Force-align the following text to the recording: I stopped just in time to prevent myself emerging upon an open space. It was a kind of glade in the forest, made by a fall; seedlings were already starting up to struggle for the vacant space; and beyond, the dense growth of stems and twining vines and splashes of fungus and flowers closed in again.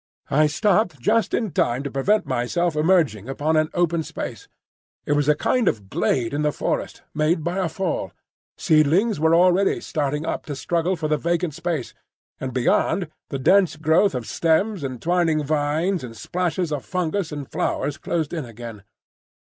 I 0.31 0.47
stopped 0.47 0.99
just 0.99 1.31
in 1.31 1.51
time 1.51 1.83
to 1.83 1.91
prevent 1.91 2.25
myself 2.25 2.75
emerging 2.75 3.29
upon 3.29 3.55
an 3.55 3.69
open 3.75 4.01
space. 4.01 4.47
It 5.05 5.11
was 5.11 5.29
a 5.29 5.35
kind 5.35 5.67
of 5.67 5.91
glade 5.91 6.33
in 6.33 6.41
the 6.41 6.51
forest, 6.51 7.03
made 7.13 7.43
by 7.43 7.59
a 7.59 7.69
fall; 7.69 8.11
seedlings 8.57 9.19
were 9.19 9.35
already 9.35 9.79
starting 9.79 10.25
up 10.25 10.47
to 10.47 10.55
struggle 10.55 10.95
for 10.95 11.07
the 11.07 11.17
vacant 11.17 11.53
space; 11.53 11.93
and 12.39 12.51
beyond, 12.51 13.09
the 13.29 13.37
dense 13.37 13.75
growth 13.75 14.15
of 14.15 14.25
stems 14.25 14.83
and 14.83 15.03
twining 15.03 15.43
vines 15.43 16.03
and 16.03 16.17
splashes 16.17 16.71
of 16.71 16.83
fungus 16.83 17.31
and 17.31 17.51
flowers 17.51 17.99
closed 17.99 18.33
in 18.33 18.43
again. 18.43 18.81